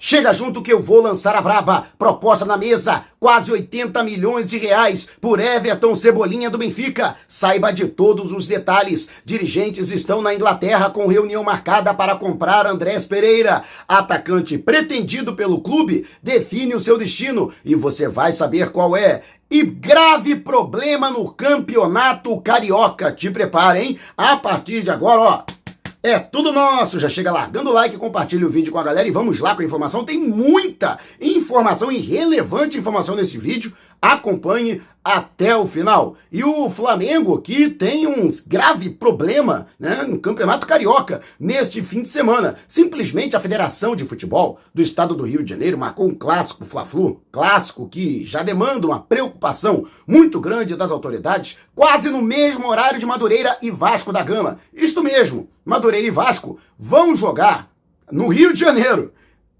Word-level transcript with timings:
Chega 0.00 0.32
junto 0.32 0.62
que 0.62 0.72
eu 0.72 0.80
vou 0.80 1.02
lançar 1.02 1.34
a 1.34 1.42
braba. 1.42 1.86
Proposta 1.98 2.44
na 2.44 2.56
mesa, 2.56 3.04
quase 3.18 3.50
80 3.50 4.00
milhões 4.04 4.46
de 4.46 4.56
reais 4.56 5.08
por 5.20 5.40
Everton 5.40 5.94
Cebolinha 5.96 6.48
do 6.48 6.56
Benfica. 6.56 7.16
Saiba 7.26 7.72
de 7.72 7.88
todos 7.88 8.30
os 8.30 8.46
detalhes. 8.46 9.08
Dirigentes 9.24 9.90
estão 9.90 10.22
na 10.22 10.32
Inglaterra 10.32 10.88
com 10.90 11.08
reunião 11.08 11.42
marcada 11.42 11.92
para 11.92 12.14
comprar 12.14 12.64
Andrés 12.64 13.06
Pereira. 13.06 13.64
Atacante 13.88 14.56
pretendido 14.56 15.34
pelo 15.34 15.60
clube 15.60 16.06
define 16.22 16.76
o 16.76 16.80
seu 16.80 16.96
destino 16.96 17.52
e 17.64 17.74
você 17.74 18.06
vai 18.06 18.32
saber 18.32 18.70
qual 18.70 18.96
é. 18.96 19.22
E 19.50 19.62
grave 19.62 20.36
problema 20.36 21.10
no 21.10 21.32
campeonato 21.32 22.40
carioca. 22.40 23.10
Te 23.10 23.30
preparem. 23.30 23.98
A 24.16 24.36
partir 24.36 24.82
de 24.82 24.90
agora, 24.90 25.20
ó. 25.20 25.57
É 26.00 26.16
tudo 26.18 26.52
nosso. 26.52 27.00
Já 27.00 27.08
chega 27.08 27.32
largando 27.32 27.70
o 27.70 27.72
like, 27.72 27.96
compartilha 27.96 28.46
o 28.46 28.50
vídeo 28.50 28.72
com 28.72 28.78
a 28.78 28.84
galera 28.84 29.08
e 29.08 29.10
vamos 29.10 29.40
lá 29.40 29.56
com 29.56 29.62
a 29.62 29.64
informação. 29.64 30.04
Tem 30.04 30.20
muita 30.20 30.98
informação 31.20 31.90
e 31.90 31.98
relevante 31.98 32.78
informação 32.78 33.16
nesse 33.16 33.36
vídeo. 33.36 33.72
Acompanhe 34.00 34.82
até 35.02 35.56
o 35.56 35.66
final. 35.66 36.16
E 36.30 36.44
o 36.44 36.68
Flamengo 36.68 37.40
que 37.40 37.70
tem 37.70 38.06
um 38.06 38.30
grave 38.46 38.90
problema 38.90 39.68
né, 39.78 40.02
no 40.02 40.18
Campeonato 40.18 40.66
Carioca 40.66 41.22
neste 41.40 41.82
fim 41.82 42.02
de 42.02 42.10
semana. 42.10 42.56
Simplesmente 42.68 43.34
a 43.34 43.40
Federação 43.40 43.96
de 43.96 44.04
Futebol 44.04 44.60
do 44.74 44.82
Estado 44.82 45.14
do 45.14 45.24
Rio 45.24 45.42
de 45.42 45.50
Janeiro 45.50 45.78
marcou 45.78 46.06
um 46.06 46.14
clássico 46.14 46.66
Fla-Flu, 46.66 47.22
clássico 47.32 47.88
que 47.88 48.24
já 48.24 48.42
demanda 48.42 48.86
uma 48.86 49.00
preocupação 49.00 49.86
muito 50.06 50.38
grande 50.40 50.76
das 50.76 50.90
autoridades, 50.90 51.56
quase 51.74 52.10
no 52.10 52.20
mesmo 52.20 52.68
horário 52.68 53.00
de 53.00 53.06
Madureira 53.06 53.56
e 53.62 53.70
Vasco 53.70 54.12
da 54.12 54.22
Gama. 54.22 54.58
Isto 54.74 55.02
mesmo, 55.02 55.48
Madureira 55.64 56.06
e 56.06 56.10
Vasco 56.10 56.58
vão 56.78 57.16
jogar 57.16 57.70
no 58.12 58.28
Rio 58.28 58.52
de 58.52 58.60
Janeiro 58.60 59.12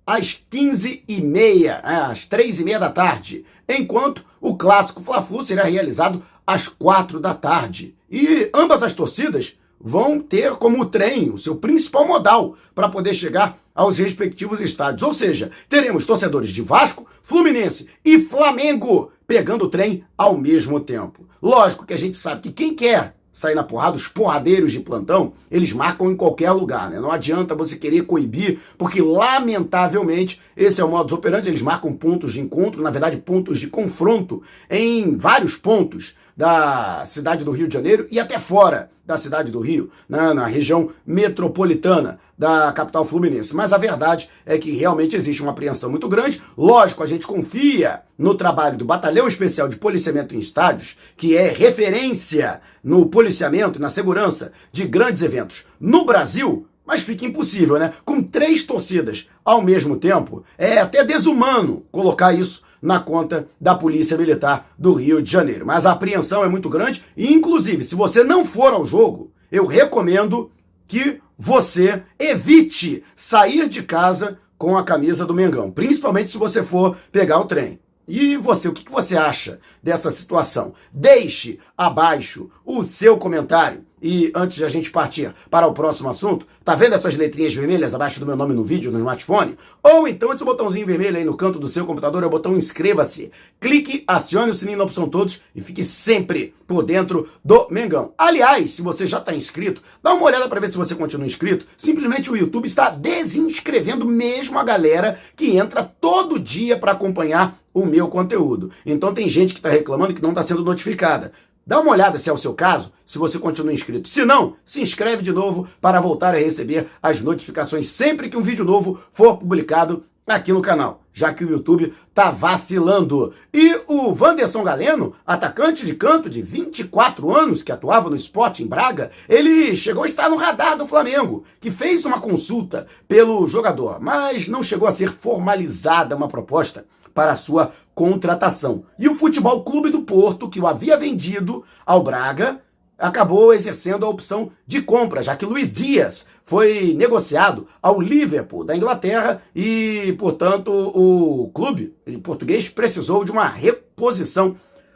às 0.09 0.43
15h30, 0.51 1.67
é, 1.67 1.81
às 1.85 2.27
3h30 2.27 2.79
da 2.79 2.89
tarde, 2.89 3.45
enquanto 3.69 4.25
o 4.41 4.57
clássico 4.57 5.03
Fla-Flu 5.03 5.43
será 5.43 5.65
realizado 5.65 6.23
às 6.47 6.67
4 6.67 7.21
da 7.21 7.35
tarde. 7.35 7.95
E 8.11 8.49
ambas 8.55 8.83
as 8.83 8.95
torcidas 8.95 9.59
vão 9.79 10.19
ter 10.19 10.53
como 10.53 10.87
trem 10.87 11.29
o 11.29 11.37
seu 11.37 11.57
principal 11.57 12.09
modal 12.09 12.57
para 12.75 12.89
poder 12.89 13.13
chegar 13.13 13.59
aos 13.75 13.99
respectivos 13.99 14.61
estádios. 14.61 15.03
Ou 15.03 15.13
seja, 15.13 15.51
teremos 15.69 16.07
torcedores 16.07 16.49
de 16.49 16.63
Vasco, 16.63 17.07
Fluminense 17.23 17.91
e 18.03 18.19
Flamengo 18.19 19.13
pegando 19.27 19.67
o 19.67 19.69
trem 19.69 20.05
ao 20.17 20.39
mesmo 20.39 20.81
tempo. 20.81 21.29
Lógico 21.41 21.85
que 21.85 21.93
a 21.93 21.99
gente 21.99 22.17
sabe 22.17 22.41
que 22.41 22.53
quem 22.53 22.75
quer 22.75 23.15
sair 23.39 23.55
na 23.55 23.63
porrada, 23.63 23.95
os 23.95 24.09
porradeiros 24.09 24.73
de 24.73 24.81
plantão, 24.81 25.33
eles 25.49 25.73
marcam 25.73 26.11
em 26.11 26.17
qualquer 26.17 26.51
lugar, 26.51 26.91
né? 26.91 26.99
Não 26.99 27.13
adianta 27.13 27.55
você 27.55 27.77
querer 27.77 28.03
coibir, 28.03 28.59
porque 28.77 29.01
lamentavelmente 29.01 30.41
esse 30.57 30.81
é 30.81 30.85
o 30.85 30.89
modus 30.89 31.13
operandi, 31.13 31.49
eles 31.49 31.63
marcam 31.63 31.93
pontos 31.93 32.33
de 32.33 32.41
encontro, 32.41 32.83
na 32.83 32.91
verdade 32.91 33.17
pontos 33.19 33.61
de 33.61 33.69
confronto 33.69 34.43
em 34.69 35.17
vários 35.17 35.55
pontos 35.55 36.17
da 36.39 37.05
cidade 37.05 37.45
do 37.45 37.51
Rio 37.51 37.67
de 37.67 37.75
Janeiro 37.75 38.07
e 38.13 38.21
até 38.21 38.39
fora 38.39 38.93
da 39.05 39.17
cidade 39.17 39.51
do 39.51 39.59
Rio, 39.59 39.91
né, 40.09 40.33
na 40.33 40.47
região 40.47 40.91
metropolitana 41.05 42.21
da 42.37 42.71
capital 42.71 43.05
fluminense. 43.05 43.57
Mas 43.57 43.73
a 43.73 43.79
verdade 43.79 44.31
é 44.47 44.57
que 44.57 44.71
realmente 44.71 45.17
existe 45.17 45.43
uma 45.43 45.51
apreensão 45.51 45.91
muito 45.91 46.09
grande. 46.09 46.41
Lógico, 46.57 47.03
a 47.03 47.07
gente 47.07 47.27
confia 47.27 48.03
no 48.17 48.37
trabalho 48.37 48.79
do 48.79 48.85
Batalhão 48.85 49.27
Especial 49.27 49.69
de 49.69 49.79
Policiamento 49.79 50.33
em 50.33 50.39
Estádios, 50.39 50.97
que 51.17 51.37
é 51.37 51.49
referência 51.49 52.61
no 52.85 53.07
policiamento 53.07 53.79
e 53.79 53.83
na 53.83 53.91
segurança 53.91 54.53
de 54.71 54.87
grandes 54.87 55.23
eventos 55.23 55.67
no 55.81 56.05
Brasil, 56.05 56.69
mas 56.87 57.03
fica 57.03 57.25
impossível, 57.25 57.79
né? 57.79 57.95
Com 58.05 58.23
três 58.23 58.63
torcidas 58.63 59.29
ao 59.45 59.61
mesmo 59.61 59.97
tempo, 59.97 60.45
é 60.57 60.79
até 60.79 61.03
desumano 61.03 61.85
colocar 61.91 62.33
isso 62.33 62.63
na 62.81 63.01
conta 63.01 63.49
da 63.61 63.75
Polícia 63.75 64.17
Militar 64.17 64.71
do 64.79 64.93
Rio 64.93 65.23
de 65.23 65.31
Janeiro. 65.31 65.67
Mas 65.67 65.85
a 65.85 65.93
apreensão 65.93 66.45
é 66.45 66.49
muito 66.49 66.69
grande 66.69 67.05
e, 67.17 67.33
inclusive, 67.33 67.85
se 67.85 67.95
você 67.95 68.23
não 68.23 68.45
for 68.45 68.73
ao 68.73 68.87
jogo, 68.87 69.33
eu 69.51 69.67
recomendo 69.67 70.51
que 70.87 71.21
você 71.39 72.03
evite 72.19 73.05
sair 73.15 73.69
de 73.69 73.83
casa 73.83 74.39
com 74.57 74.77
a 74.77 74.83
camisa 74.83 75.25
do 75.25 75.35
Mengão, 75.35 75.71
principalmente 75.71 76.33
se 76.33 76.39
você 76.39 76.63
for 76.63 76.97
pegar 77.13 77.39
o 77.39 77.45
trem. 77.45 77.79
E 78.09 78.37
você, 78.37 78.69
o 78.69 78.73
que 78.73 78.91
você 78.91 79.17
acha 79.17 79.61
dessa 79.83 80.11
situação? 80.11 80.73
Deixe 80.91 81.59
abaixo 81.77 82.51
o 82.65 82.83
seu 82.83 83.19
comentário. 83.19 83.85
E 84.03 84.31
antes 84.35 84.57
de 84.57 84.65
a 84.65 84.69
gente 84.69 84.91
partir 84.91 85.35
para 85.51 85.67
o 85.67 85.73
próximo 85.73 86.09
assunto, 86.09 86.47
tá 86.65 86.75
vendo 86.75 86.95
essas 86.95 87.17
letrinhas 87.17 87.55
vermelhas 87.55 87.95
abaixo 87.95 88.21
do 88.21 88.27
meu 88.27 88.37
nome 88.37 88.55
no 88.55 88.65
vídeo, 88.65 88.91
no 88.91 88.99
smartphone? 88.99 89.57
Ou 89.83 90.07
então 90.07 90.33
esse 90.33 90.45
botãozinho 90.45 90.87
vermelho 90.87 91.17
aí 91.17 91.25
no 91.25 91.37
canto 91.37 91.59
do 91.59 91.69
seu 91.69 91.85
computador 91.85 92.23
é 92.23 92.27
o 92.27 92.31
botão 92.31 92.57
inscreva-se. 92.57 93.31
Clique, 93.61 94.05
acione 94.07 94.51
o 94.51 94.55
sininho 94.55 94.79
na 94.79 94.85
opção 94.85 95.09
todos 95.09 95.43
e 95.55 95.61
fique 95.61 95.83
sempre 95.83 96.55
por 96.67 96.85
dentro 96.85 97.29
do 97.45 97.67
Mengão. 97.71 98.13
Aliás, 98.17 98.73
se 98.73 98.83
você 98.83 99.07
já 99.07 99.19
está 99.19 99.35
inscrito, 99.35 99.83
dá 100.03 100.13
uma 100.13 100.27
olhada 100.27 100.49
para 100.49 100.61
ver 100.61 100.71
se 100.71 100.77
você 100.77 100.95
continua 100.95 101.27
inscrito. 101.27 101.67
Simplesmente 101.77 102.31
o 102.31 102.37
YouTube 102.37 102.67
está 102.67 102.91
desinscrevendo 102.91 104.05
mesmo 104.05 104.59
a 104.59 104.65
galera 104.65 105.19
que 105.35 105.57
entra 105.57 105.83
todo 105.83 106.39
dia 106.39 106.77
para 106.77 106.93
acompanhar 106.93 107.59
o 107.73 107.87
meu 107.87 108.09
conteúdo. 108.09 108.71
Então 108.85 109.15
tem 109.15 109.29
gente 109.29 109.53
que 109.53 109.61
está 109.61 109.71
reclamando 109.71 110.15
que 110.15 110.23
não 110.23 110.31
está 110.31 110.43
sendo 110.43 110.65
notificada. 110.65 111.33
Dá 111.69 111.79
uma 111.81 111.93
olhada 111.93 112.19
se 112.19 112.31
é 112.31 112.33
o 112.33 112.39
seu 112.39 112.55
caso, 112.55 112.91
se 113.05 113.19
você 113.19 113.39
continua 113.39 113.75
inscrito. 113.75 114.09
Se 114.09 114.25
não, 114.25 114.57
se 114.65 114.81
inscreve 114.81 115.23
de 115.23 115.31
novo 115.31 115.69
para 115.83 116.01
voltar 116.01 116.35
a 116.35 116.39
receber 116.39 116.87
as 117.03 117.21
notificações 117.21 117.89
sempre 117.89 118.31
que 118.31 118.39
um 118.39 118.41
vídeo 118.41 118.65
novo 118.65 118.99
for 119.13 119.37
publicado 119.37 120.03
aqui 120.27 120.51
no 120.51 120.63
canal, 120.63 121.03
já 121.13 121.31
que 121.35 121.45
o 121.45 121.51
YouTube 121.51 121.93
tá 122.15 122.31
vacilando. 122.31 123.35
E 123.53 123.83
o 123.87 124.17
Wanderson 124.19 124.65
Galeno, 124.65 125.15
atacante 125.27 125.85
de 125.85 125.95
canto 125.95 126.31
de 126.31 126.41
24 126.41 127.37
anos 127.37 127.63
que 127.63 127.71
atuava 127.71 128.09
no 128.09 128.17
esporte 128.17 128.63
em 128.63 128.67
Braga, 128.67 129.11
ele 129.29 129.77
chegou 129.77 130.05
a 130.05 130.09
estar 130.09 130.31
no 130.31 130.37
radar 130.37 130.79
do 130.79 130.89
Flamengo, 130.89 131.45
que 131.61 131.71
fez 131.71 132.07
uma 132.07 132.19
consulta 132.19 132.87
pelo 133.07 133.47
jogador, 133.47 134.01
mas 134.01 134.49
não 134.49 134.63
chegou 134.63 134.89
a 134.89 134.95
ser 134.95 135.13
formalizada 135.13 136.17
uma 136.17 136.29
proposta 136.29 136.87
para 137.19 137.35
sua 137.35 137.73
contratação. 137.97 138.85
E 138.97 139.09
o 139.09 139.17
Futebol 139.17 139.65
Clube 139.65 139.91
do 139.91 140.03
Porto, 140.03 140.49
que 140.49 140.61
o 140.61 140.69
havia 140.69 140.97
vendido 140.97 141.65
ao 141.85 142.01
Braga, 142.01 142.61
acabou 142.97 143.53
exercendo 143.53 144.07
a 144.07 144.09
opção 144.09 144.53
de 144.65 144.81
compra, 144.81 145.21
já 145.21 145.35
que 145.35 145.45
Luiz 145.45 145.73
Dias 145.73 146.25
foi 146.45 146.95
negociado 146.97 147.67
ao 147.83 148.01
Liverpool 148.01 148.63
da 148.63 148.77
Inglaterra 148.77 149.43
e, 149.53 150.15
portanto, 150.17 150.71
o 150.71 151.51
clube 151.53 151.93
português 152.23 152.69
precisou 152.69 153.25
de 153.25 153.33
uma 153.33 153.49
reposição 153.49 154.55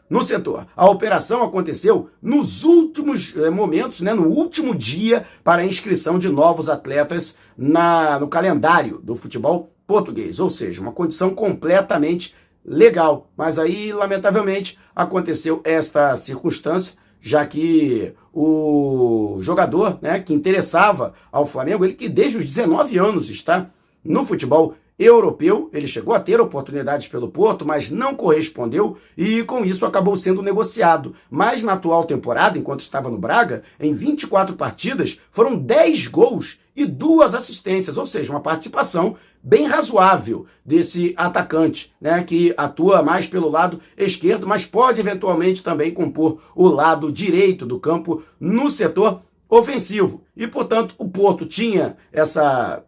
no 0.08 0.22
setor. 0.22 0.68
A 0.76 0.88
operação 0.88 1.42
aconteceu 1.42 2.08
nos 2.22 2.62
últimos 2.62 3.34
eh, 3.36 3.50
momentos, 3.50 4.00
né, 4.00 4.14
no 4.14 4.28
último 4.28 4.76
dia 4.76 5.26
para 5.42 5.62
a 5.62 5.66
inscrição 5.66 6.20
de 6.20 6.28
novos 6.28 6.68
atletas 6.68 7.36
na, 7.58 8.20
no 8.20 8.28
calendário 8.28 9.00
do 9.02 9.16
futebol 9.16 9.71
português, 9.86 10.40
ou 10.40 10.50
seja, 10.50 10.80
uma 10.80 10.92
condição 10.92 11.30
completamente 11.30 12.34
legal. 12.64 13.30
Mas 13.36 13.58
aí, 13.58 13.92
lamentavelmente, 13.92 14.78
aconteceu 14.94 15.60
esta 15.64 16.16
circunstância, 16.16 16.94
já 17.20 17.46
que 17.46 18.12
o 18.32 19.38
jogador 19.40 19.98
né, 20.00 20.20
que 20.20 20.34
interessava 20.34 21.14
ao 21.30 21.46
Flamengo, 21.46 21.84
ele 21.84 21.94
que 21.94 22.08
desde 22.08 22.38
os 22.38 22.46
19 22.46 22.98
anos 22.98 23.30
está 23.30 23.70
no 24.04 24.24
futebol 24.24 24.74
europeu, 24.98 25.68
ele 25.72 25.86
chegou 25.86 26.14
a 26.14 26.20
ter 26.20 26.40
oportunidades 26.40 27.08
pelo 27.08 27.28
Porto, 27.28 27.64
mas 27.64 27.90
não 27.90 28.14
correspondeu 28.14 28.96
e 29.16 29.42
com 29.42 29.64
isso 29.64 29.84
acabou 29.84 30.16
sendo 30.16 30.42
negociado. 30.42 31.14
Mas 31.30 31.62
na 31.62 31.74
atual 31.74 32.04
temporada, 32.04 32.58
enquanto 32.58 32.80
estava 32.80 33.10
no 33.10 33.18
Braga, 33.18 33.62
em 33.80 33.92
24 33.92 34.56
partidas, 34.56 35.18
foram 35.30 35.56
10 35.56 36.08
gols 36.08 36.58
e 36.74 36.84
duas 36.86 37.34
assistências, 37.34 37.96
ou 37.96 38.06
seja, 38.06 38.32
uma 38.32 38.40
participação 38.40 39.16
bem 39.42 39.66
razoável 39.66 40.46
desse 40.64 41.12
atacante, 41.16 41.92
né, 42.00 42.22
que 42.22 42.54
atua 42.56 43.02
mais 43.02 43.26
pelo 43.26 43.50
lado 43.50 43.80
esquerdo, 43.96 44.46
mas 44.46 44.64
pode 44.64 45.00
eventualmente 45.00 45.62
também 45.62 45.92
compor 45.92 46.40
o 46.54 46.68
lado 46.68 47.10
direito 47.10 47.66
do 47.66 47.80
campo 47.80 48.22
no 48.38 48.70
setor 48.70 49.22
ofensivo. 49.48 50.22
E, 50.36 50.46
portanto, 50.46 50.94
o 50.96 51.08
Porto 51.08 51.44
tinha 51.44 51.96
essa 52.12 52.84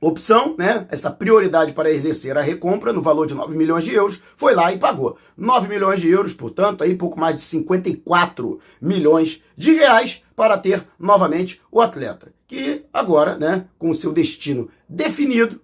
opção, 0.00 0.56
né, 0.58 0.84
essa 0.90 1.12
prioridade 1.12 1.72
para 1.72 1.90
exercer 1.90 2.36
a 2.36 2.42
recompra 2.42 2.92
no 2.92 3.00
valor 3.00 3.24
de 3.24 3.34
9 3.34 3.56
milhões 3.56 3.84
de 3.84 3.94
euros, 3.94 4.20
foi 4.36 4.52
lá 4.52 4.72
e 4.72 4.78
pagou. 4.78 5.16
9 5.36 5.68
milhões 5.68 6.00
de 6.00 6.10
euros, 6.10 6.32
portanto, 6.32 6.82
aí 6.82 6.96
pouco 6.96 7.20
mais 7.20 7.36
de 7.36 7.42
54 7.42 8.58
milhões 8.80 9.40
de 9.56 9.74
reais 9.74 10.20
para 10.34 10.58
ter 10.58 10.84
novamente 10.98 11.60
o 11.70 11.80
atleta, 11.80 12.32
que 12.48 12.84
agora, 12.92 13.36
né, 13.36 13.66
com 13.78 13.90
o 13.90 13.94
seu 13.94 14.12
destino 14.12 14.68
definido, 14.88 15.60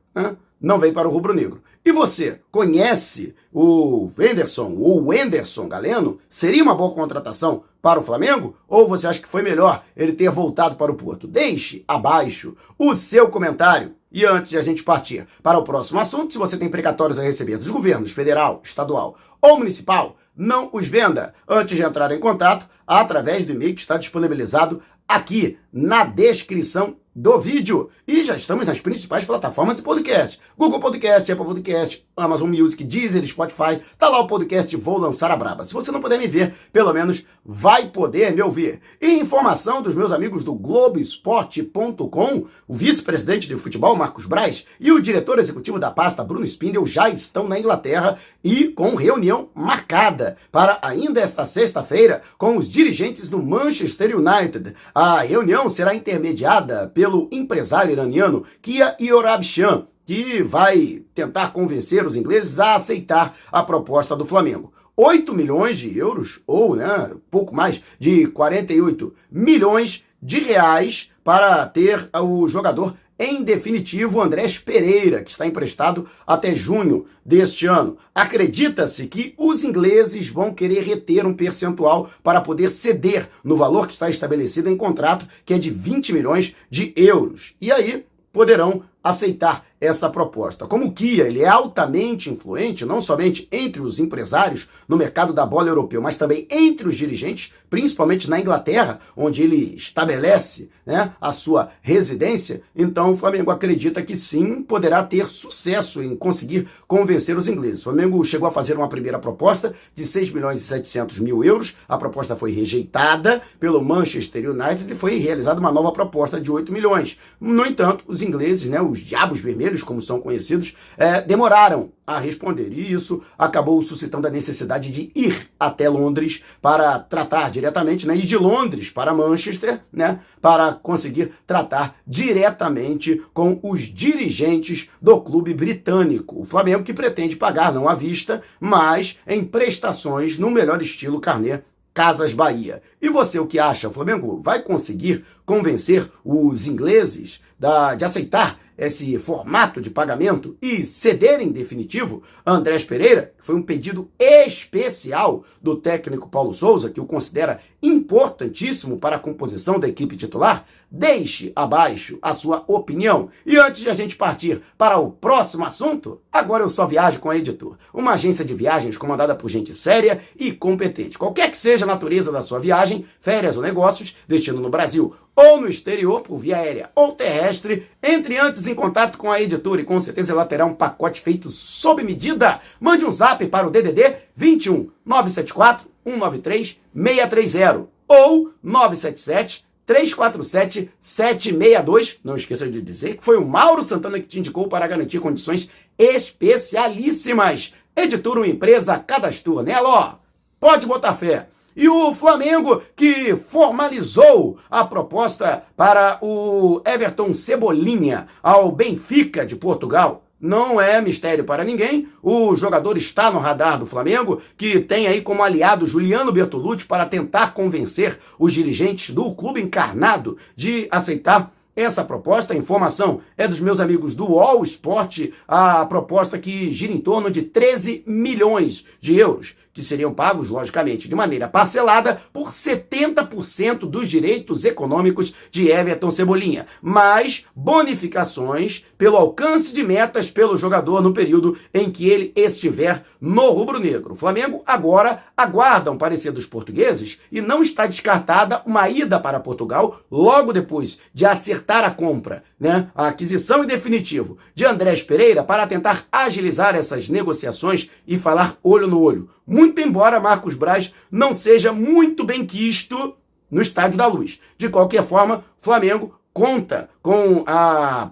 não 0.61 0.79
vem 0.79 0.93
para 0.93 1.09
o 1.09 1.11
rubro-negro. 1.11 1.63
E 1.85 1.93
você, 1.93 2.41
conhece 2.51 3.35
o 3.53 4.11
Wenderson 4.19 4.75
ou 4.79 5.01
o 5.01 5.07
Wenderson 5.07 5.69
Galeno? 5.69 6.19
Seria 6.29 6.63
uma 6.63 6.75
boa 6.75 6.93
contratação 6.93 7.65
para 7.81 8.01
o 8.01 8.03
Flamengo? 8.03 8.57
Ou 8.69 8.87
você 8.87 9.07
acha 9.07 9.21
que 9.21 9.29
foi 9.29 9.43
melhor 9.43 9.85
ele 9.97 10.13
ter 10.13 10.31
voltado 10.31 10.77
para 10.77 10.93
o 10.93 10.97
Porto? 10.97 11.27
Deixe 11.27 11.85
abaixo 11.89 12.57
o 12.79 12.95
seu 12.95 13.29
comentário. 13.29 13.95
E 14.11 14.25
antes 14.25 14.51
de 14.51 14.59
a 14.59 14.63
gente 14.63 14.83
partir 14.83 15.27
para 15.43 15.59
o 15.59 15.65
próximo 15.65 16.01
assunto, 16.01 16.33
se 16.33 16.39
você 16.39 16.57
tem 16.57 16.69
precatórios 16.69 17.19
a 17.19 17.23
receber 17.23 17.59
dos 17.59 17.69
governos 17.69 18.13
federal, 18.13 18.61
estadual 18.65 19.17
ou 19.41 19.59
municipal, 19.59 20.17
não 20.37 20.71
os 20.73 20.89
venda 20.89 21.35
antes 21.49 21.77
de 21.77 21.83
entrar 21.83 22.11
em 22.11 22.19
contato 22.19 22.69
através 22.87 23.45
do 23.45 23.53
e-mail 23.53 23.75
que 23.75 23.81
está 23.81 23.97
disponibilizado 23.97 24.83
aqui 25.07 25.59
na 25.73 26.05
descrição 26.05 26.97
do 27.21 27.39
vídeo. 27.41 27.91
E 28.07 28.25
já 28.25 28.37
estamos 28.37 28.65
nas 28.65 28.81
principais 28.81 29.25
plataformas 29.25 29.77
de 29.77 29.83
podcast. 29.83 30.41
Google 30.57 30.81
Podcast, 30.81 31.31
Apple 31.31 31.45
Podcast, 31.45 32.07
Amazon 32.17 32.49
Music, 32.49 32.83
Deezer, 32.85 33.27
Spotify. 33.27 33.81
Tá 33.99 34.09
lá 34.09 34.21
o 34.21 34.27
podcast 34.27 34.75
Vou 34.77 34.99
Lançar 34.99 35.31
a 35.31 35.37
Braba. 35.37 35.65
Se 35.65 35.75
você 35.75 35.91
não 35.91 36.01
puder 36.01 36.19
me 36.19 36.29
ver, 36.29 36.55
pelo 36.73 36.93
menos 36.93 37.25
vai 37.45 37.89
poder 37.89 38.35
me 38.35 38.43
ouvir. 38.43 38.81
E 39.01 39.09
informação 39.09 39.83
dos 39.83 39.95
meus 39.95 40.13
amigos 40.13 40.45
do 40.45 40.55
Globoesporte.com, 40.55 42.47
o 42.69 42.75
vice-presidente 42.75 43.49
de 43.49 43.57
futebol, 43.57 43.97
Marcos 43.97 44.27
Braz, 44.27 44.67
e 44.79 44.93
o 44.93 45.01
diretor 45.01 45.39
executivo 45.39 45.79
da 45.79 45.91
pasta, 45.91 46.23
Bruno 46.23 46.45
Spindel, 46.45 46.87
já 46.87 47.09
estão 47.09 47.49
na 47.49 47.59
Inglaterra 47.59 48.19
e 48.45 48.69
com 48.69 48.95
reunião 48.95 49.49
marcada 49.55 50.37
para 50.53 50.79
ainda 50.83 51.21
esta 51.21 51.45
sexta-feira 51.45 52.23
com 52.37 52.57
os 52.57 52.69
dirigentes 52.69 53.29
do 53.29 53.43
Manchester 53.43 54.17
United. 54.17 54.75
A 54.95 55.23
reunião 55.23 55.69
será 55.69 55.95
intermediada 55.95 56.91
pelo 56.93 57.08
pelo 57.09 57.27
empresário 57.33 57.93
iraniano 57.93 58.45
Kia 58.61 58.95
Iorabshan, 59.01 59.87
que 60.05 60.43
vai 60.43 61.03
tentar 61.15 61.55
convencer 61.55 62.07
os 62.07 62.15
ingleses 62.15 62.61
a 62.61 62.75
aceitar 62.75 63.35
a 63.51 63.63
proposta 63.63 64.15
do 64.15 64.27
Flamengo. 64.27 64.73
8 64.95 65.35
milhões 65.35 65.79
de 65.79 65.97
euros, 65.97 66.43
ou 66.47 66.77
né, 66.77 67.11
pouco 67.31 67.55
mais 67.55 67.83
de 67.99 68.27
48 68.27 69.15
milhões 69.31 70.05
de 70.21 70.41
reais 70.41 71.11
para 71.29 71.67
ter 71.67 72.09
o 72.23 72.49
jogador 72.49 72.95
em 73.19 73.43
definitivo, 73.43 74.23
Andrés 74.23 74.57
Pereira, 74.57 75.23
que 75.23 75.31
está 75.31 75.47
emprestado 75.47 76.09
até 76.27 76.55
junho 76.55 77.05
deste 77.23 77.67
ano. 77.67 77.99
Acredita-se 78.15 79.07
que 79.07 79.35
os 79.37 79.63
ingleses 79.63 80.31
vão 80.31 80.55
querer 80.55 80.85
reter 80.85 81.27
um 81.27 81.35
percentual 81.35 82.09
para 82.23 82.41
poder 82.41 82.71
ceder 82.71 83.29
no 83.45 83.59
valor 83.59 83.87
que 83.87 83.93
está 83.93 84.09
estabelecido 84.09 84.71
em 84.71 84.77
contrato, 84.79 85.29
que 85.45 85.53
é 85.53 85.59
de 85.59 85.69
20 85.69 86.15
milhões 86.15 86.57
de 86.71 86.95
euros. 86.97 87.55
E 87.61 87.71
aí 87.71 88.07
poderão 88.33 88.85
aceitar 89.05 89.67
essa 89.81 90.09
proposta. 90.09 90.67
Como 90.67 90.87
o 90.87 90.93
Kia 90.93 91.27
ele 91.27 91.43
é 91.43 91.49
altamente 91.49 92.31
influente, 92.31 92.85
não 92.85 93.01
somente 93.01 93.49
entre 93.51 93.81
os 93.81 93.99
empresários 93.99 94.69
no 94.89 94.97
mercado 94.97 95.33
da 95.33 95.47
bola 95.47 95.69
europeu, 95.69 96.01
mas 96.01 96.17
também 96.17 96.47
entre 96.51 96.89
os 96.89 96.97
dirigentes, 96.97 97.53
principalmente 97.69 98.29
na 98.29 98.41
Inglaterra, 98.41 99.01
onde 99.17 99.43
ele 99.43 99.75
estabelece 99.77 100.71
né, 100.87 101.13
a 101.21 101.33
sua 101.33 101.71
residência, 101.83 102.63
então 102.75 103.13
o 103.13 103.17
Flamengo 103.17 103.51
acredita 103.51 104.03
que 104.03 104.17
sim, 104.17 104.63
poderá 104.63 105.05
ter 105.05 105.27
sucesso 105.27 106.03
em 106.03 106.17
conseguir 106.17 106.67
convencer 106.87 107.37
os 107.37 107.47
ingleses. 107.47 107.81
O 107.81 107.85
Flamengo 107.85 108.25
chegou 108.25 108.49
a 108.49 108.53
fazer 108.53 108.75
uma 108.75 108.89
primeira 108.89 109.19
proposta 109.19 109.75
de 109.95 110.07
6 110.07 110.31
milhões 110.33 110.63
e 110.63 110.65
700 110.65 111.19
mil 111.19 111.45
euros, 111.45 111.77
a 111.87 111.99
proposta 111.99 112.35
foi 112.35 112.53
rejeitada 112.53 113.43
pelo 113.61 113.85
Manchester 113.85 114.51
United 114.51 114.91
e 114.91 114.97
foi 114.97 115.19
realizada 115.19 115.61
uma 115.61 115.73
nova 115.73 115.93
proposta 115.93 116.41
de 116.41 116.51
8 116.51 116.73
milhões. 116.73 117.19
No 117.39 117.67
entanto, 117.67 118.05
os 118.07 118.23
ingleses, 118.23 118.69
né, 118.69 118.81
os 118.81 119.01
diabos 119.01 119.41
vermelhos, 119.41 119.68
como 119.83 120.01
são 120.01 120.21
conhecidos, 120.21 120.77
é, 120.97 121.21
demoraram 121.21 121.91
a 122.07 122.19
responder. 122.19 122.73
E 122.73 122.93
isso 122.93 123.23
acabou 123.39 123.83
suscitando 123.83 124.27
a 124.27 124.31
necessidade 124.31 124.91
de 124.91 125.13
ir 125.15 125.51
até 125.61 125.89
Londres 125.89 126.43
para 126.63 126.99
tratar 126.99 127.51
diretamente, 127.51 128.07
né? 128.07 128.17
E 128.17 128.23
de 128.23 128.37
Londres 128.37 128.91
para 128.91 129.13
Manchester, 129.13 129.81
né? 129.93 130.21
Para 130.41 130.73
conseguir 130.73 131.33
tratar 131.47 131.97
diretamente 132.07 133.23
com 133.35 133.59
os 133.63 133.81
dirigentes 133.81 134.89
do 135.01 135.21
clube 135.21 135.53
britânico. 135.53 136.41
O 136.41 136.45
Flamengo 136.45 136.85
que 136.85 136.95
pretende 136.95 137.37
pagar 137.37 137.73
não 137.73 137.89
à 137.89 137.95
vista, 137.95 138.43
mas 138.59 139.19
em 139.27 139.45
prestações 139.45 140.39
no 140.39 140.51
melhor 140.51 140.81
estilo 140.81 141.21
carnê 141.21 141.61
Casas 141.99 142.33
Bahia. 142.33 142.81
E 143.03 143.09
você 143.09 143.41
o 143.41 143.47
que 143.47 143.59
acha? 143.59 143.89
O 143.89 143.93
Flamengo 143.93 144.41
vai 144.41 144.63
conseguir 144.63 145.25
convencer 145.45 146.09
os 146.25 146.69
ingleses 146.69 147.43
da, 147.59 147.97
de 147.97 148.05
aceitar 148.05 148.57
esse 148.79 149.19
formato 149.19 149.81
de 149.81 149.91
pagamento 149.91 150.57
e 150.63 150.85
ceder 150.85 151.41
em 151.41 151.51
definitivo 151.51 152.23
Andrés 152.47 152.85
Pereira, 152.85 153.35
que 153.37 153.45
foi 153.45 153.57
um 153.57 153.63
pedido 153.63 154.09
especial 154.17 155.45
do 155.61 155.77
técnico 155.77 156.29
Paulo 156.29 156.55
Souza, 156.55 156.89
que 156.89 157.01
o 157.01 157.05
considera 157.05 157.59
importantíssimo 157.83 158.99
para 158.99 159.17
a 159.17 159.19
composição 159.19 159.81
da 159.81 159.89
equipe 159.89 160.17
titular, 160.17 160.65
deixe 160.91 161.53
abaixo 161.55 162.19
a 162.23 162.35
sua 162.35 162.65
opinião. 162.67 163.29
E 163.45 163.57
antes 163.57 163.83
de 163.83 163.91
a 163.91 163.95
gente 163.95 164.17
partir 164.17 164.63
para 164.77 164.99
o 164.99 165.11
próximo 165.11 165.65
assunto, 165.65 166.21
agora 166.33 166.63
eu 166.63 166.69
só 166.69 166.87
viajo 166.87 167.19
com 167.19 167.31
a 167.31 167.37
Editor, 167.37 167.77
uma 167.93 168.13
agência 168.13 168.45
de 168.45 168.55
viagens 168.55 168.97
comandada 168.97 169.35
por 169.35 169.51
gente 169.51 169.75
séria 169.75 170.21
e 170.39 170.53
competente. 170.53 171.19
Qualquer 171.19 171.51
que 171.51 171.59
seja 171.59 171.85
a 171.85 171.89
natureza 171.89 172.31
da 172.31 172.43
sua 172.43 172.61
viagem, 172.61 173.05
férias 173.21 173.57
ou 173.57 173.63
negócios, 173.63 174.17
destino 174.27 174.61
no 174.61 174.71
Brasil 174.71 175.15
ou 175.41 175.61
no 175.61 175.69
exterior, 175.69 176.23
por 176.23 176.37
via 176.37 176.57
aérea 176.57 176.91
ou 176.97 177.13
terrestre, 177.13 177.87
entre 178.03 178.37
antes 178.37 178.67
em 178.67 178.75
contato 178.75 179.17
com 179.17 179.31
a 179.31 179.41
editora 179.41 179.81
e 179.81 179.85
com 179.85 180.01
certeza 180.01 180.33
ela 180.33 180.45
terá 180.45 180.67
um 180.67 180.75
pacote 180.75 181.21
feito 181.21 181.49
sob 181.49 182.03
medida. 182.03 182.61
Mande 182.81 183.05
um 183.05 183.13
zap 183.13 183.47
para 183.47 183.65
o 183.65 183.71
DDD 183.71 184.17
21 184.35 184.91
974 185.07 185.89
193 186.05 186.81
630 186.93 187.87
ou 188.09 188.53
977 188.61 189.65
347 189.87 190.91
762. 191.01 192.19
Não 192.25 192.35
esqueça 192.35 192.69
de 192.69 192.83
dizer 192.83 193.19
que 193.19 193.25
foi 193.25 193.37
o 193.37 193.47
Mauro 193.47 193.85
Santana 193.85 194.19
que 194.19 194.27
te 194.27 194.41
indicou 194.41 194.67
para 194.67 194.89
garantir 194.89 195.21
condições 195.21 195.71
especialíssimas. 195.97 197.73
Editora 197.95 198.41
uma 198.41 198.49
empresa, 198.49 198.99
cadastrou 198.99 199.63
nela, 199.63 199.89
ó. 199.89 200.15
Pode 200.59 200.85
botar 200.85 201.15
fé. 201.15 201.47
E 201.81 201.89
o 201.89 202.13
Flamengo, 202.13 202.83
que 202.97 203.37
formalizou 203.37 204.59
a 204.69 204.85
proposta 204.85 205.63
para 205.77 206.19
o 206.21 206.83
Everton 206.85 207.33
Cebolinha 207.33 208.27
ao 208.43 208.73
Benfica 208.73 209.47
de 209.47 209.55
Portugal. 209.55 210.25
Não 210.41 210.81
é 210.81 211.01
mistério 211.01 211.45
para 211.45 211.63
ninguém, 211.63 212.09
o 212.21 212.57
jogador 212.57 212.97
está 212.97 213.31
no 213.31 213.39
radar 213.39 213.79
do 213.79 213.87
Flamengo, 213.87 214.43
que 214.57 214.81
tem 214.81 215.07
aí 215.07 215.21
como 215.21 215.41
aliado 215.41 215.87
Juliano 215.87 216.33
Bertolucci 216.33 216.85
para 216.85 217.07
tentar 217.07 217.55
convencer 217.55 218.19
os 218.41 218.53
dirigentes 218.53 219.15
do 219.15 219.33
clube 219.33 219.63
encarnado 219.63 220.37
de 220.57 220.89
aceitar 220.91 221.53
essa 221.77 222.03
proposta. 222.03 222.55
A 222.55 222.57
informação 222.57 223.21
é 223.37 223.47
dos 223.47 223.61
meus 223.61 223.79
amigos 223.79 224.17
do 224.17 224.41
All 224.41 224.65
Sport, 224.65 225.31
a 225.47 225.87
proposta 225.87 226.41
que 226.41 226.73
gira 226.73 226.93
em 226.93 226.99
torno 226.99 227.31
de 227.31 227.43
13 227.43 228.03
milhões 228.05 228.85
de 229.01 229.17
euros 229.17 229.55
que 229.79 229.85
seriam 229.85 230.13
pagos, 230.13 230.49
logicamente, 230.49 231.09
de 231.09 231.15
maneira 231.15 231.47
parcelada 231.47 232.21
por 232.33 232.51
70% 232.51 233.89
dos 233.89 234.09
direitos 234.09 234.65
econômicos 234.65 235.33
de 235.53 235.71
Everton 235.71 236.11
Cebolinha, 236.11 236.67
mais 236.83 237.47
bonificações 237.55 238.85
pelo 238.99 239.17
alcance 239.17 239.73
de 239.73 239.85
metas 239.85 240.33
pelo 240.33 240.57
jogador 240.57 241.01
no 241.01 241.15
período 241.15 241.57
em 241.73 241.93
que 241.93 242.09
ele 242.09 242.33
estiver 242.35 243.05
no 243.21 243.51
rubro-negro. 243.51 244.15
O 244.15 244.17
Flamengo 244.17 244.65
agora 244.67 245.23
aguarda 245.37 245.93
um 245.93 245.97
parecer 245.97 246.33
dos 246.33 246.45
portugueses 246.45 247.21
e 247.31 247.41
não 247.41 247.63
está 247.63 247.87
descartada 247.87 248.63
uma 248.67 248.89
ida 248.89 249.21
para 249.21 249.39
Portugal 249.39 250.01
logo 250.11 250.53
depois 250.53 250.99
de 251.15 251.25
acertar 251.25 251.85
a 251.85 251.91
compra, 251.93 252.43
né, 252.59 252.91
a 252.95 253.09
aquisição 253.09 253.63
em 253.63 253.67
definitivo 253.67 254.39
de 254.55 254.65
Andrés 254.65 255.03
Pereira 255.03 255.45
para 255.45 255.67
tentar 255.67 256.07
agilizar 256.11 256.75
essas 256.75 257.09
negociações 257.09 257.91
e 258.07 258.19
falar 258.19 258.59
olho 258.63 258.87
no 258.87 259.01
olho. 259.01 259.31
Muito 259.47 259.81
embora 259.81 260.21
Marcos 260.21 260.55
Braz 260.55 260.93
não 261.11 261.33
seja 261.33 261.73
muito 261.73 262.25
bem 262.25 262.45
quisto 262.45 263.15
no 263.51 263.63
Estádio 263.63 263.97
da 263.97 264.07
Luz. 264.07 264.41
De 264.57 264.69
qualquer 264.69 265.05
forma, 265.05 265.45
Flamengo 265.61 266.19
conta 266.33 266.91
com 267.01 267.45
a 267.47 268.11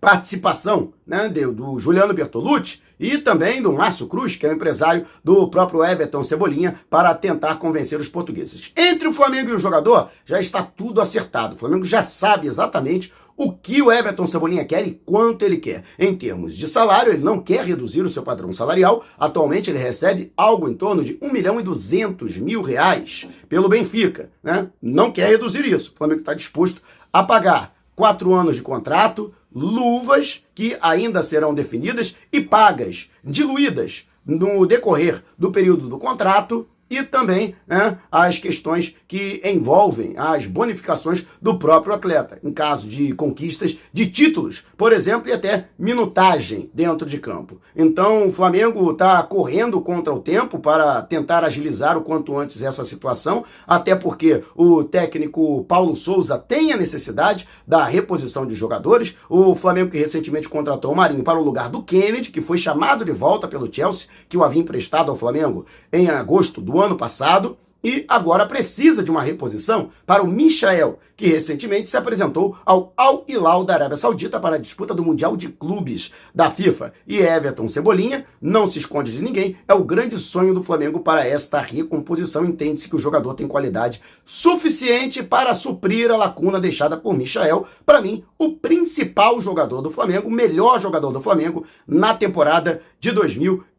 participação 0.00 0.92
né, 1.06 1.28
do 1.28 1.78
Juliano 1.78 2.14
Bertolucci 2.14 2.80
e 2.98 3.18
também 3.18 3.60
do 3.60 3.72
Márcio 3.72 4.06
Cruz, 4.06 4.36
que 4.36 4.46
é 4.46 4.48
o 4.48 4.52
empresário 4.52 5.06
do 5.22 5.48
próprio 5.48 5.84
Everton 5.84 6.24
Cebolinha, 6.24 6.80
para 6.88 7.14
tentar 7.14 7.56
convencer 7.56 8.00
os 8.00 8.08
portugueses. 8.08 8.72
Entre 8.76 9.06
o 9.06 9.12
Flamengo 9.12 9.50
e 9.50 9.54
o 9.54 9.58
jogador, 9.58 10.10
já 10.24 10.40
está 10.40 10.62
tudo 10.62 11.00
acertado. 11.00 11.54
O 11.54 11.58
Flamengo 11.58 11.84
já 11.84 12.02
sabe 12.02 12.46
exatamente 12.46 13.12
o 13.36 13.52
que 13.52 13.82
o 13.82 13.92
Everton 13.92 14.26
Cebolinha 14.26 14.64
quer 14.64 14.86
e 14.86 14.92
quanto 15.04 15.44
ele 15.44 15.58
quer. 15.58 15.84
Em 15.98 16.14
termos 16.16 16.56
de 16.56 16.66
salário, 16.66 17.12
ele 17.12 17.22
não 17.22 17.40
quer 17.40 17.64
reduzir 17.64 18.02
o 18.02 18.08
seu 18.08 18.22
padrão 18.22 18.52
salarial. 18.52 19.04
Atualmente 19.18 19.70
ele 19.70 19.78
recebe 19.78 20.32
algo 20.36 20.68
em 20.68 20.74
torno 20.74 21.04
de 21.04 21.18
1 21.20 21.32
milhão 21.32 21.60
e 21.60 21.62
200 21.62 22.38
mil 22.38 22.62
reais 22.62 23.28
pelo 23.48 23.68
Benfica. 23.68 24.30
Né? 24.42 24.68
Não 24.80 25.12
quer 25.12 25.28
reduzir 25.28 25.64
isso. 25.66 25.92
O 25.94 25.98
Flamengo 25.98 26.20
está 26.20 26.32
disposto 26.32 26.80
a 27.12 27.22
pagar 27.22 27.74
quatro 27.94 28.32
anos 28.32 28.56
de 28.56 28.62
contrato, 28.62 29.32
luvas 29.54 30.44
que 30.54 30.76
ainda 30.80 31.22
serão 31.22 31.54
definidas 31.54 32.14
e 32.32 32.40
pagas, 32.40 33.10
diluídas 33.24 34.06
no 34.24 34.66
decorrer 34.66 35.22
do 35.38 35.50
período 35.50 35.88
do 35.88 35.98
contrato 35.98 36.66
e 36.88 37.02
também 37.02 37.54
né, 37.66 37.98
as 38.10 38.38
questões 38.38 38.94
que 39.08 39.40
envolvem 39.44 40.14
as 40.16 40.46
bonificações 40.46 41.26
do 41.40 41.58
próprio 41.58 41.94
atleta, 41.94 42.38
em 42.42 42.52
caso 42.52 42.88
de 42.88 43.12
conquistas 43.14 43.76
de 43.92 44.06
títulos, 44.06 44.64
por 44.76 44.92
exemplo, 44.92 45.28
e 45.28 45.32
até 45.32 45.68
minutagem 45.78 46.70
dentro 46.72 47.08
de 47.08 47.18
campo. 47.18 47.60
Então, 47.74 48.28
o 48.28 48.32
Flamengo 48.32 48.92
está 48.92 49.22
correndo 49.22 49.80
contra 49.80 50.14
o 50.14 50.20
tempo 50.20 50.58
para 50.58 51.02
tentar 51.02 51.44
agilizar 51.44 51.96
o 51.96 52.02
quanto 52.02 52.36
antes 52.36 52.62
essa 52.62 52.84
situação, 52.84 53.44
até 53.66 53.94
porque 53.94 54.42
o 54.54 54.84
técnico 54.84 55.64
Paulo 55.64 55.94
Souza 55.96 56.38
tem 56.38 56.72
a 56.72 56.76
necessidade 56.76 57.48
da 57.66 57.84
reposição 57.84 58.46
de 58.46 58.54
jogadores. 58.54 59.16
O 59.28 59.54
Flamengo 59.54 59.90
que 59.90 59.98
recentemente 59.98 60.48
contratou 60.48 60.92
o 60.92 60.96
Marinho 60.96 61.24
para 61.24 61.38
o 61.38 61.44
lugar 61.44 61.68
do 61.68 61.82
Kennedy, 61.82 62.30
que 62.30 62.40
foi 62.40 62.58
chamado 62.58 63.04
de 63.04 63.12
volta 63.12 63.48
pelo 63.48 63.72
Chelsea, 63.72 64.08
que 64.28 64.36
o 64.36 64.44
havia 64.44 64.62
emprestado 64.62 65.10
ao 65.10 65.16
Flamengo 65.16 65.66
em 65.92 66.08
agosto 66.08 66.60
do 66.60 66.75
ano 66.80 66.96
passado 66.96 67.56
e 67.86 68.04
agora 68.08 68.44
precisa 68.46 69.00
de 69.00 69.12
uma 69.12 69.22
reposição 69.22 69.90
para 70.04 70.20
o 70.20 70.26
Michael, 70.26 70.98
que 71.16 71.28
recentemente 71.28 71.88
se 71.88 71.96
apresentou 71.96 72.56
ao 72.66 72.92
Al 72.96 73.24
Hilal 73.28 73.62
da 73.62 73.74
Arábia 73.74 73.96
Saudita 73.96 74.40
para 74.40 74.56
a 74.56 74.58
disputa 74.58 74.92
do 74.92 75.04
Mundial 75.04 75.36
de 75.36 75.48
Clubes 75.48 76.12
da 76.34 76.50
FIFA. 76.50 76.92
E 77.06 77.18
Everton 77.18 77.68
Cebolinha 77.68 78.26
não 78.40 78.66
se 78.66 78.80
esconde 78.80 79.12
de 79.12 79.22
ninguém, 79.22 79.56
é 79.68 79.72
o 79.72 79.84
grande 79.84 80.18
sonho 80.18 80.52
do 80.52 80.64
Flamengo 80.64 80.98
para 80.98 81.24
esta 81.24 81.60
recomposição. 81.60 82.44
Entende-se 82.44 82.88
que 82.88 82.96
o 82.96 82.98
jogador 82.98 83.34
tem 83.34 83.46
qualidade 83.46 84.02
suficiente 84.24 85.22
para 85.22 85.54
suprir 85.54 86.10
a 86.10 86.16
lacuna 86.16 86.60
deixada 86.60 86.96
por 86.96 87.16
Michael. 87.16 87.68
Para 87.84 88.02
mim, 88.02 88.24
o 88.36 88.50
principal 88.56 89.40
jogador 89.40 89.80
do 89.80 89.92
Flamengo, 89.92 90.26
o 90.26 90.32
melhor 90.32 90.80
jogador 90.80 91.12
do 91.12 91.22
Flamengo 91.22 91.64
na 91.86 92.14
temporada 92.14 92.82
de 92.98 93.12
2021. 93.12 93.75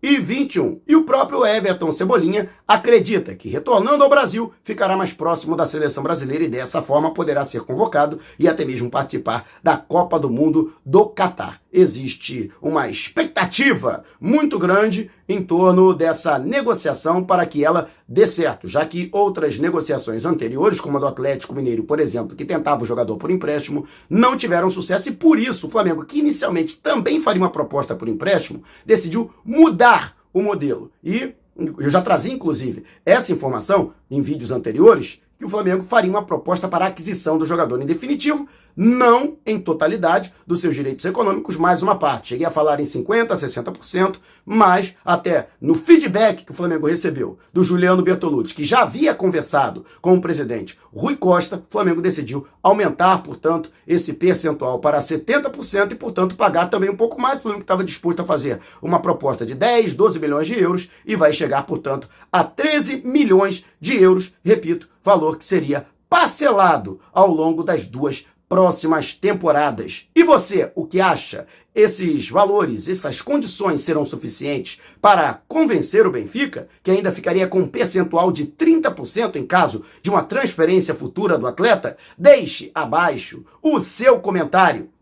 E 0.87 0.95
o 0.95 1.03
próprio 1.03 1.45
Everton 1.45 1.91
Cebolinha 1.91 2.49
acredita 2.67 3.35
que 3.35 3.49
retornando 3.49 4.03
ao 4.03 4.09
Brasil 4.09 4.53
ficará 4.63 4.95
mais 4.95 5.11
próximo 5.11 5.55
da 5.55 5.65
seleção 5.65 6.01
brasileira 6.01 6.45
e 6.45 6.47
dessa 6.47 6.81
forma 6.81 7.13
poderá 7.13 7.43
ser 7.43 7.61
convocado 7.61 8.19
e 8.39 8.47
até 8.47 8.63
mesmo 8.63 8.89
participar 8.89 9.45
da 9.61 9.75
Copa 9.75 10.19
do 10.19 10.29
Mundo 10.29 10.73
do 10.85 11.07
Catar. 11.07 11.61
Existe 11.79 12.51
uma 12.59 12.89
expectativa 12.89 14.03
muito 14.19 14.57
grande 14.57 15.11
em 15.29 15.43
torno 15.43 15.93
dessa 15.93 16.39
negociação 16.39 17.23
para 17.23 17.45
que 17.45 17.63
ela 17.63 17.87
dê 18.07 18.25
certo, 18.25 18.67
já 18.67 18.83
que 18.83 19.09
outras 19.11 19.59
negociações 19.59 20.25
anteriores, 20.25 20.81
como 20.81 20.97
a 20.97 20.99
do 20.99 21.05
Atlético 21.05 21.53
Mineiro, 21.53 21.83
por 21.83 21.99
exemplo, 21.99 22.35
que 22.35 22.43
tentava 22.43 22.81
o 22.81 22.85
jogador 22.85 23.15
por 23.17 23.29
empréstimo, 23.29 23.85
não 24.09 24.35
tiveram 24.35 24.71
sucesso 24.71 25.09
e 25.09 25.11
por 25.11 25.37
isso 25.37 25.67
o 25.67 25.69
Flamengo, 25.69 26.03
que 26.03 26.17
inicialmente 26.17 26.77
também 26.77 27.21
faria 27.21 27.43
uma 27.43 27.51
proposta 27.51 27.93
por 27.93 28.07
empréstimo, 28.07 28.63
decidiu 28.83 29.29
mudar 29.45 30.17
o 30.33 30.41
modelo. 30.41 30.91
E 31.03 31.35
eu 31.77 31.91
já 31.91 32.01
trazia, 32.01 32.33
inclusive, 32.33 32.85
essa 33.05 33.31
informação 33.31 33.93
em 34.09 34.19
vídeos 34.19 34.49
anteriores, 34.49 35.21
que 35.37 35.45
o 35.45 35.49
Flamengo 35.49 35.83
faria 35.83 36.09
uma 36.09 36.25
proposta 36.25 36.67
para 36.67 36.87
aquisição 36.87 37.37
do 37.37 37.45
jogador 37.45 37.79
em 37.79 37.85
definitivo, 37.85 38.47
não 38.77 39.37
em 39.43 39.59
totalidade 39.59 40.31
dos 40.45 40.61
seus 40.61 40.75
direitos 40.75 41.03
econômicos, 41.03 41.57
mais 41.57 41.81
uma 41.81 41.95
parte. 41.95 42.29
Cheguei 42.29 42.45
a 42.45 42.51
falar 42.51 42.79
em 42.79 42.83
50%, 42.83 43.27
60%, 43.27 44.17
mas 44.45 44.93
até 45.03 45.47
no 45.59 45.73
feedback 45.73 46.45
que 46.45 46.51
o 46.51 46.55
Flamengo 46.55 46.85
recebeu 46.85 47.39
do 47.51 47.63
Juliano 47.63 48.03
Bertolucci, 48.03 48.53
que 48.53 48.63
já 48.63 48.83
havia 48.83 49.15
conversado 49.15 49.83
com 49.99 50.13
o 50.13 50.21
presidente 50.21 50.77
Rui 50.93 51.15
Costa, 51.15 51.57
o 51.57 51.71
Flamengo 51.71 52.01
decidiu 52.01 52.45
aumentar, 52.61 53.23
portanto, 53.23 53.71
esse 53.87 54.13
percentual 54.13 54.77
para 54.77 54.99
70% 54.99 55.91
e, 55.91 55.95
portanto, 55.95 56.35
pagar 56.35 56.69
também 56.69 56.89
um 56.89 56.95
pouco 56.95 57.19
mais. 57.19 57.39
O 57.39 57.41
Flamengo 57.41 57.63
estava 57.63 57.83
disposto 57.83 58.21
a 58.21 58.25
fazer 58.25 58.59
uma 58.79 58.99
proposta 58.99 59.43
de 59.43 59.55
10, 59.55 59.95
12 59.95 60.19
milhões 60.19 60.45
de 60.45 60.59
euros 60.59 60.89
e 61.03 61.15
vai 61.15 61.33
chegar, 61.33 61.63
portanto, 61.63 62.07
a 62.31 62.43
13 62.43 63.01
milhões 63.03 63.65
de 63.81 63.99
euros, 63.99 64.35
repito, 64.43 64.87
valor 65.03 65.37
que 65.37 65.45
seria 65.45 65.87
parcelado 66.09 66.99
ao 67.11 67.27
longo 67.27 67.63
das 67.63 67.87
duas 67.87 68.25
próximas 68.47 69.13
temporadas. 69.13 70.07
E 70.15 70.23
você, 70.23 70.71
o 70.75 70.85
que 70.85 71.01
acha? 71.01 71.45
Esses 71.75 72.29
valores, 72.29 72.89
essas 72.89 73.21
condições 73.21 73.81
serão 73.81 74.05
suficientes 74.05 74.79
para 74.99 75.41
convencer 75.47 76.07
o 76.07 76.11
Benfica, 76.11 76.67
que 76.81 76.89
ainda 76.89 77.11
ficaria 77.11 77.47
com 77.47 77.59
um 77.59 77.67
percentual 77.67 78.31
de 78.31 78.47
30% 78.47 79.35
em 79.35 79.45
caso 79.45 79.85
de 80.01 80.09
uma 80.09 80.23
transferência 80.23 80.95
futura 80.95 81.37
do 81.37 81.45
atleta? 81.45 81.97
Deixe 82.17 82.71
abaixo 82.73 83.45
o 83.61 83.79
seu 83.79 84.19
comentário. 84.19 84.89